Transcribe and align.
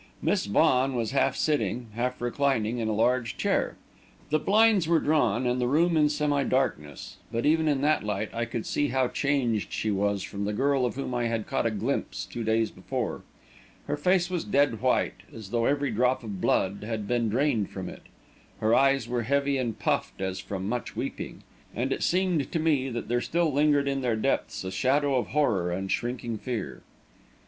Miss 0.19 0.47
Vaughan 0.47 0.95
was 0.95 1.11
half 1.11 1.35
sitting, 1.35 1.89
half 1.93 2.19
reclining 2.21 2.79
in 2.79 2.87
a 2.87 2.91
large 2.91 3.37
chair. 3.37 3.77
The 4.31 4.39
blinds 4.39 4.87
were 4.87 4.99
drawn 4.99 5.45
and 5.45 5.61
the 5.61 5.67
room 5.67 5.95
in 5.95 6.09
semi 6.09 6.43
darkness, 6.43 7.17
but 7.31 7.45
even 7.45 7.67
in 7.67 7.81
that 7.81 8.03
light 8.03 8.33
I 8.33 8.45
could 8.45 8.65
see 8.65 8.87
how 8.87 9.09
changed 9.09 9.71
she 9.71 9.91
was 9.91 10.23
from 10.23 10.45
the 10.45 10.53
girl 10.53 10.87
of 10.87 10.95
whom 10.95 11.13
I 11.13 11.25
had 11.25 11.45
caught 11.45 11.67
a 11.67 11.69
glimpse 11.69 12.25
two 12.25 12.43
days 12.43 12.71
before. 12.71 13.21
Her 13.85 13.95
face 13.95 14.27
was 14.27 14.43
dead 14.43 14.81
white, 14.81 15.21
as 15.31 15.51
though 15.51 15.65
every 15.65 15.91
drop 15.91 16.23
of 16.23 16.41
blood 16.41 16.83
had 16.83 17.07
been 17.07 17.29
drained 17.29 17.69
from 17.69 17.87
it; 17.87 18.01
her 18.59 18.73
eyes 18.73 19.07
were 19.07 19.21
heavy 19.21 19.59
and 19.59 19.77
puffed, 19.77 20.19
as 20.19 20.39
from 20.39 20.67
much 20.67 20.95
weeping, 20.95 21.43
and 21.75 21.93
it 21.93 22.01
seemed 22.01 22.51
to 22.51 22.57
me 22.57 22.89
that 22.89 23.07
there 23.07 23.21
still 23.21 23.53
lingered 23.53 23.87
in 23.87 24.01
their 24.01 24.15
depths 24.15 24.63
a 24.63 24.71
shadow 24.71 25.17
of 25.19 25.27
horror 25.27 25.71
and 25.71 25.91
shrinking 25.91 26.39
fear. 26.39 26.81